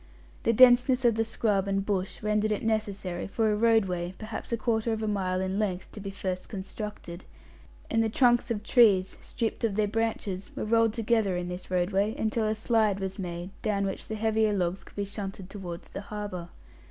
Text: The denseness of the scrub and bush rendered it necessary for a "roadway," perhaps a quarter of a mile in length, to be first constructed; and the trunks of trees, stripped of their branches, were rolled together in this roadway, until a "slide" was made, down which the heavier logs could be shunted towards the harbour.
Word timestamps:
The 0.41 0.51
denseness 0.51 1.05
of 1.05 1.13
the 1.13 1.23
scrub 1.23 1.67
and 1.67 1.85
bush 1.85 2.23
rendered 2.23 2.51
it 2.51 2.63
necessary 2.63 3.27
for 3.27 3.51
a 3.51 3.55
"roadway," 3.55 4.15
perhaps 4.17 4.51
a 4.51 4.57
quarter 4.57 4.91
of 4.91 5.03
a 5.03 5.07
mile 5.07 5.39
in 5.41 5.59
length, 5.59 5.91
to 5.91 5.99
be 5.99 6.09
first 6.09 6.49
constructed; 6.49 7.23
and 7.87 8.03
the 8.03 8.09
trunks 8.09 8.49
of 8.49 8.63
trees, 8.63 9.19
stripped 9.21 9.63
of 9.63 9.75
their 9.75 9.87
branches, 9.87 10.49
were 10.55 10.65
rolled 10.65 10.93
together 10.95 11.35
in 11.37 11.49
this 11.49 11.69
roadway, 11.69 12.15
until 12.17 12.47
a 12.47 12.55
"slide" 12.55 12.99
was 12.99 13.19
made, 13.19 13.51
down 13.61 13.85
which 13.85 14.07
the 14.07 14.15
heavier 14.15 14.53
logs 14.53 14.83
could 14.83 14.95
be 14.95 15.05
shunted 15.05 15.51
towards 15.51 15.89
the 15.89 16.01
harbour. 16.01 16.49